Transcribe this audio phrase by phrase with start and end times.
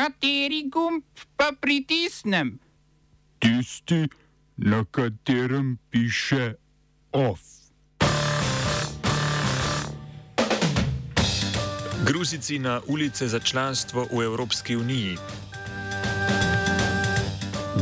[0.00, 1.04] Kateri gumb
[1.36, 2.56] pa pritisnem?
[3.36, 4.08] Tisti,
[4.56, 6.56] na katerem piše
[7.12, 7.40] OF.
[12.04, 15.20] Gruzici na ulice za članstvo v Evropski uniji.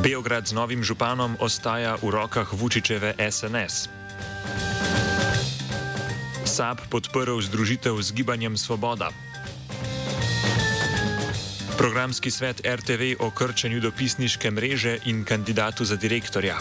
[0.03, 3.87] Beograd z novim županom ostaja v rokah Vučičeve SNS.
[6.45, 9.28] SAP podprl združitev z gibanjem Svoboda.
[11.79, 16.59] Programski svet RTV o krčenju dopisniške mreže in kandidatu za direktorja.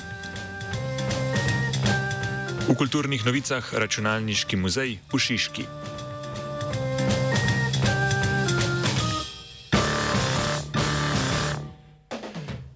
[2.70, 5.66] V kulturnih novicah računalniški muzej v Šiški.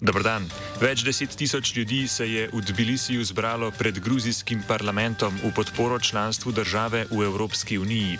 [0.00, 0.71] Dobrodan.
[0.82, 6.52] Več deset tisoč ljudi se je v Tbilisiju zbralo pred gruzijskim parlamentom v podporo članstvu
[6.52, 8.18] države v Evropski uniji.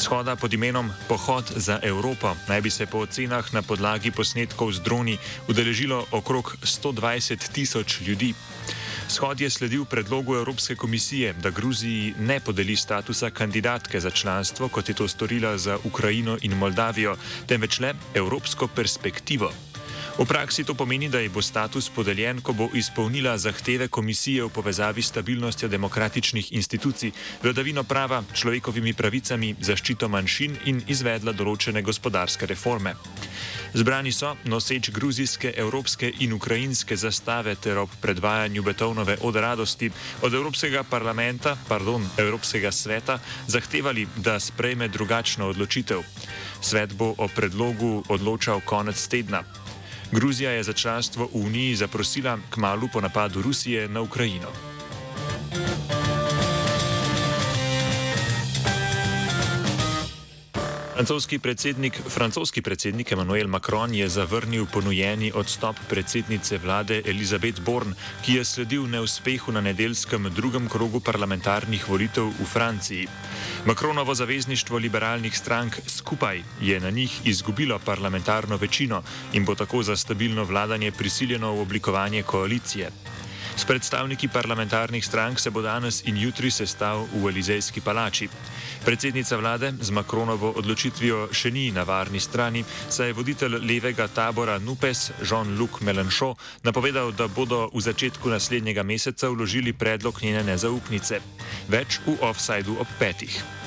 [0.00, 4.80] Shoda pod imenom Pohod za Evropo naj bi se po ocenah na podlagi posnetkov z
[4.80, 5.18] droni
[5.52, 8.32] udeležilo okrog 120 tisoč ljudi.
[9.08, 14.88] Shod je sledil predlogu Evropske komisije, da Gruziji ne podeli statusa kandidatke za članstvo, kot
[14.88, 19.67] je to storila za Ukrajino in Moldavijo, temveč le evropsko perspektivo.
[20.18, 24.50] V praksi to pomeni, da ji bo status podeljen, ko bo izpolnila zahteve komisije v
[24.50, 32.50] povezavi s stabilnostjo demokratičnih institucij, vladavino prava, človekovimi pravicami, zaščito manjšin in izvedla določene gospodarske
[32.50, 32.96] reforme.
[33.78, 40.34] Zbrani so noseč gruzijske, evropske in ukrajinske zastave ter ob predvajanju Betovnove od radosti od
[40.34, 46.02] Evropskega parlamenta, pardon, Evropskega sveta, zahtevali, da sprejme drugačno odločitev.
[46.60, 49.46] Svet bo o predlogu odločal konec tedna.
[50.12, 54.67] Gruzija je za članstvo v Uniji zaprosila k malu po napadu Rusije na Ukrajino.
[60.98, 67.94] Francoski predsednik, francoski predsednik Emmanuel Macron je zavrnil ponujeni odstop predsednice vlade Elizabeth Born,
[68.26, 73.06] ki je sledil neuspehu na nedeljskem drugem krogu parlamentarnih volitev v Franciji.
[73.66, 79.96] Macronovo zavezništvo liberalnih strank skupaj je na njih izgubilo parlamentarno večino in bo tako za
[79.96, 82.90] stabilno vladanje prisiljeno v oblikovanje koalicije.
[83.58, 88.28] S predstavniki parlamentarnih strank se bo danes in jutri sestal v Elizejski palači.
[88.84, 94.60] Predsednica vlade z Makronovo odločitvijo še ni na varni strani, saj je voditelj levega tabora
[94.62, 101.18] Nupes Jean-Luc Mélenchon napovedal, da bodo v začetku naslednjega meseca vložili predlog njene nezaupnice.
[101.66, 103.57] Več v offsajdu ob petih.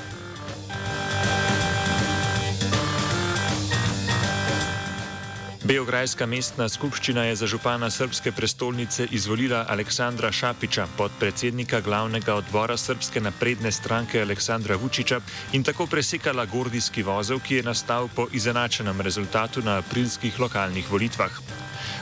[5.72, 13.22] Beograjska mestna skupščina je za župana srpske prestolnice izvolila Aleksandra Šapiča, podpredsednika glavnega odbora srpske
[13.24, 15.22] napredne stranke Aleksandra Vučiča
[15.56, 21.40] in tako presekala gordijski vozel, ki je nastal po izenačenem rezultatu na aprilskih lokalnih volitvah.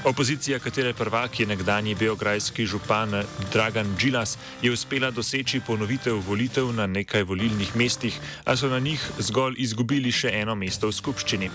[0.04, 6.90] Opozicija, katere prvak je nekdani beograjski župan Dragan Džilas, je uspela doseči ponovitev volitev na
[6.90, 11.50] nekaj volilnih mestih, a so na njih zgolj izgubili še eno mesto v skupščini.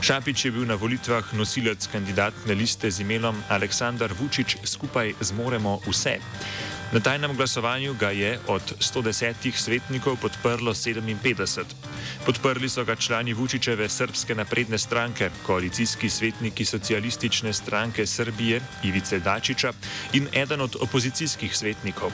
[0.00, 6.16] Šapič je bil na volitvah nosilec kandidatne liste z imenom Aleksandar Vučić skupaj zmoremo vse.
[6.92, 11.64] Na tajnem glasovanju ga je od 110 svetnikov podprlo 57.
[12.26, 19.72] Podprli so ga člani Vučičeve srpske napredne stranke, koalicijski svetniki socialistične stranke Srbije Ivice Dačiča
[20.12, 22.12] in eden od opozicijskih svetnikov.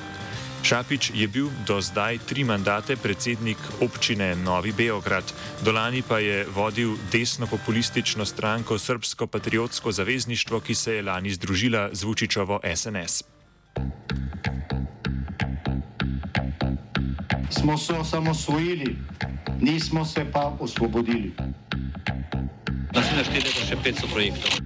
[0.66, 5.22] Šapič je bil do zdaj tri mandate predsednik občine Novi Beograd,
[5.62, 12.03] dolani pa je vodil desno-populistično stranko Srpsko patriotsko zavezništvo, ki se je lani združila z
[12.03, 13.22] Vučičovo SNS.
[17.50, 18.99] Smo se osamosvojili,
[19.60, 21.31] nismo se pa osvobodili.
[22.91, 24.66] Naslednje število je še 500 projektov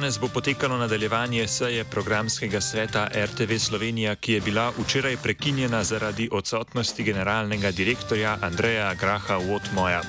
[0.00, 6.28] Danes bo potekalo nadaljevanje seje programskega sveta RTV Slovenija, ki je bila včeraj prekinjena zaradi
[6.32, 10.00] odsotnosti generalnega direktorja Andreja Graha Wotmoja.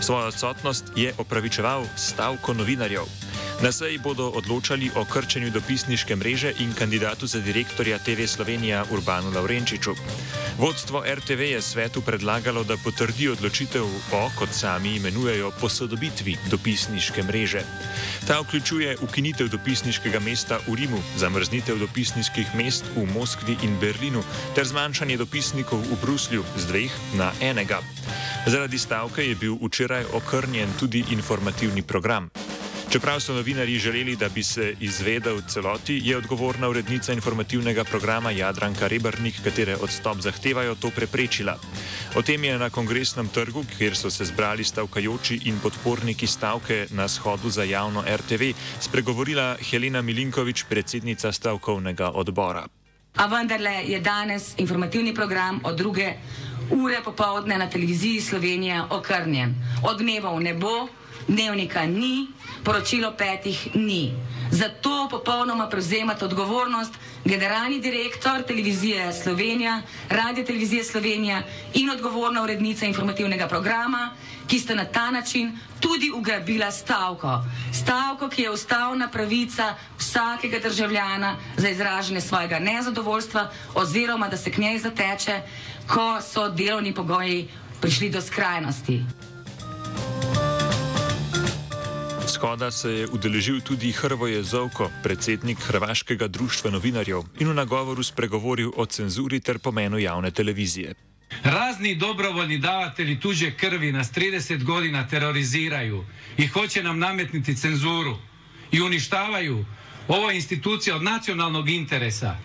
[0.00, 3.04] Svojo odsotnost je opravičeval stavko novinarjev.
[3.62, 9.30] Na seji bodo odločali o krčenju dopisniške mreže in kandidatu za direktorja TV Slovenija Urbanu
[9.30, 9.94] Laurenčiču.
[10.58, 17.62] Vodstvo RTV je svetu predlagalo, da potrdi odločitev o, kot sami imenujejo, posodobitvi dopisniške mreže.
[18.26, 24.22] Ta vključuje ukinitev dopisniškega mesta v Rimu, zamrznitev dopisniških mest v Moskvi in Berlinu
[24.54, 27.82] ter zmanjšanje dopisnikov v Bruslju z dveh na enega.
[28.46, 32.30] Zaradi stavke je bil včeraj okrnjen tudi informativni program.
[32.94, 38.86] Čeprav so novinari želeli, da bi se izvedel celoti, je odgovorna urednica informativnega programa Jadranka
[38.86, 41.58] Rebrnik, katere odstop zahtevajo, to preprečila.
[42.16, 47.08] O tem je na kongresnem trgu, kjer so se zbrali stavkajoči in podporniki stavke na
[47.08, 52.66] shodu za javno RTV, spregovorila Helena Milinkovič, predsednica stavkovnega odbora.
[53.16, 56.12] A vendarle je danes informativni program od druge
[56.70, 59.54] ure popovdne na televiziji Slovenija okrnjen.
[59.82, 60.88] Odmevov ne bo,
[61.28, 62.26] dnevnika ni,
[62.64, 64.12] poročilo petih ni.
[64.50, 66.94] Zato popolnoma prevzemate odgovornost
[67.24, 71.42] generalni direktor televizije Slovenija, radio televizije Slovenija
[71.74, 74.10] in odgovorna urednica informativnega programa,
[74.46, 77.40] ki sta na ta način tudi ugrabila stavko.
[77.82, 84.58] Stavko, ki je ustavna pravica vsakega državljana za izražanje svojega nezadovoljstva oziroma da se k
[84.58, 85.40] njej zateče,
[85.88, 87.48] ko so delovni pogoji
[87.80, 89.23] prišli do skrajnosti.
[92.44, 98.68] Shoda se je udeležil tudi Hrvoje Zovko, predsednik Hrvaškega društva novinarjev, in v nagovoru spregovoril
[98.76, 100.92] o cenzuri ter pomenu javne televizije.
[101.44, 106.04] Razni dobrovoljni davatelji tuđe krvi nas 30 godina teroriziraju
[106.36, 108.16] i hoće nam nametniti cenzuru
[108.72, 109.64] i uništavaju
[110.08, 112.36] ovo institucija od nacionalnog interesa.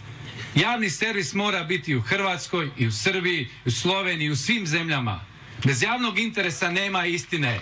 [0.56, 5.25] Javni servis mora biti u Hrvatskoj i u Srbiji, u Sloveniji, i u svim zemljama.
[5.66, 7.60] Bez javnog interesa nema istine.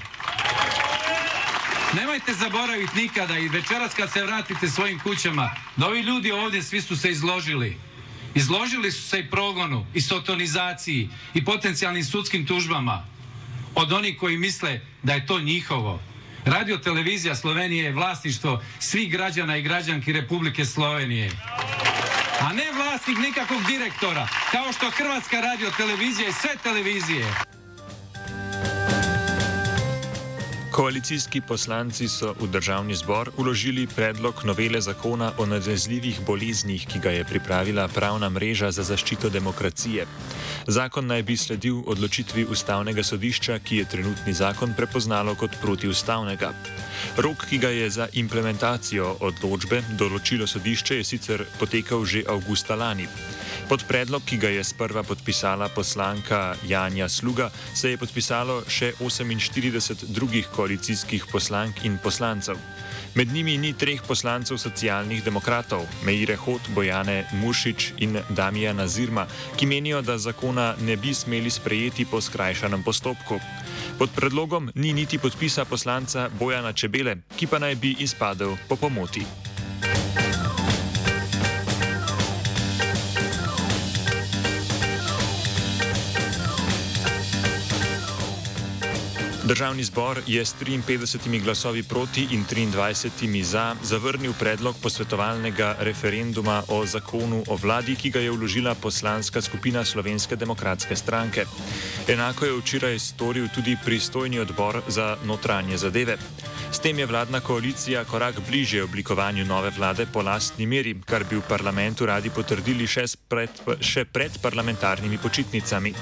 [1.97, 6.81] Nemojte zaboraviti nikada i večeras kad se vratite svojim kućama, da ovi ljudi ovdje svi
[6.81, 7.77] su se izložili.
[8.35, 13.05] Izložili su se i progonu, i sotonizaciji, i potencijalnim sudskim tužbama
[13.75, 15.99] od onih koji misle da je to njihovo.
[16.45, 21.31] Radio televizija Slovenije je vlasništvo svih građana i građanki Republike Slovenije.
[22.39, 27.46] A ne vlasnik nikakvog direktora, kao što Hrvatska radio televizija i sve televizije.
[30.77, 37.09] Koalicijski poslanci so v državni zbor uložili predlog novele zakona o nalezljivih boleznih, ki ga
[37.12, 40.06] je pripravila pravna mreža za zaščito demokracije.
[40.68, 46.53] Zakon naj bi sledil odločitvi ustavnega sodišča, ki je trenutni zakon prepoznalo kot protiustavnega.
[47.18, 53.09] Rok, ki ga je za implementacijo odločbe določilo sodišče, je sicer potekal že avgusta lani.
[53.68, 60.06] Pod predlog, ki ga je sprva podpisala poslanka Janja Sluga, se je podpisalo še 48
[60.07, 62.56] drugih koalicijskih poslank in poslancev.
[63.16, 69.25] Med njimi ni treh poslancev socialnih demokratov, Meire Hot, Bojane Mušič in Damija Nazirma,
[69.56, 73.40] ki menijo, da zakona ne bi smeli sprejeti po skrajšanem postopku.
[73.98, 79.46] Pod predlogom ni niti podpisa poslanca Bojana Čebele, ki pa naj bi izpadel po pomoti.
[89.47, 96.85] Državni zbor je s 53 glasovi proti in 23 za zavrnil predlog posvetovalnega referenduma o
[96.85, 101.45] zakonu o vladi, ki ga je vložila poslanska skupina Slovenske demokratske stranke.
[102.07, 106.17] Enako je včeraj storil tudi pristojni odbor za notranje zadeve.
[106.71, 111.35] S tem je vladna koalicija korak bliže oblikovanju nove vlade po lastni meri, kar bi
[111.35, 113.49] v parlamentu radi potrdili še pred,
[113.80, 115.94] še pred parlamentarnimi počitnicami.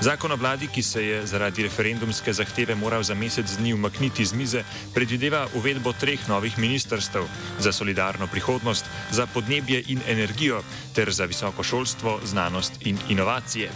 [0.00, 4.32] Zakon o vladi, ki se je zaradi referendumske zahteve moral za mesec dni umakniti z
[4.32, 7.22] mize, predvideva uvedbo treh novih ministrstv
[7.58, 10.62] za solidarno prihodnost, za podnebje in energijo
[10.94, 13.70] ter za visoko šolstvo, znanost in inovacije.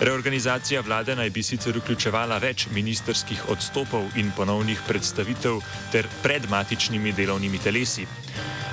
[0.00, 5.58] Reorganizacija vlade naj bi sicer vključevala več ministerskih odstopov in ponovnih predstavitev
[5.92, 8.06] ter predmatičnimi delovnimi telesi.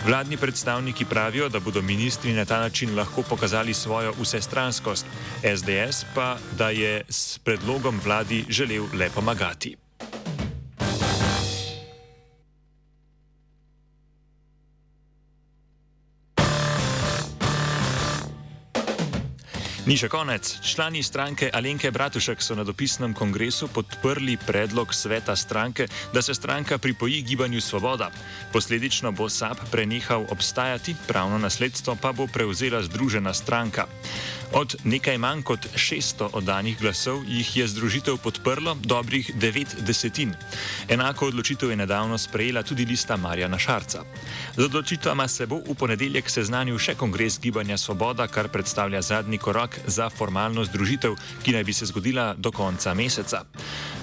[0.06, 5.06] Vladni predstavniki pravijo, da bodo ministri na ta način lahko pokazali svojo vsestranskost,
[5.58, 9.85] SDS pa, da je s predlogom vladi želel le pomagati.
[19.86, 20.42] Ni še konec.
[20.66, 26.82] Člani stranke Alenke Bratušek so na dopisnem kongresu podprli predlog sveta stranke, da se stranka
[26.82, 28.10] pripoji gibanju Svoboda.
[28.50, 33.86] Posledično bo SAP prenehal obstajati, pravno nasledstvo pa bo prevzela Združena stranka.
[34.54, 40.34] Od nekaj manj kot 600 oddanih glasov jih je združitev podprlo dobrih 9 desetin.
[40.90, 44.04] Enako odločitev je nedavno sprejela tudi lista Marjana Šarca.
[44.58, 49.75] Z odločitvama se bo v ponedeljek seznanil še kongres Gibanja Svoboda, kar predstavlja zadnji korak
[49.88, 53.44] za formalno združitev, ki naj bi se zgodila do konca meseca.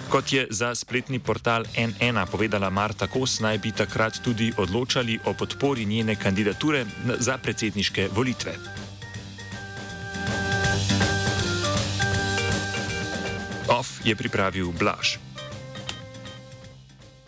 [0.09, 5.33] Kot je za spletni portal NN povedala Marta Kos, naj bi takrat tudi odločali o
[5.33, 6.85] podpori njene kandidature
[7.19, 8.53] za predsedniške volitve.
[13.69, 15.32] OF je pripravil Blaž.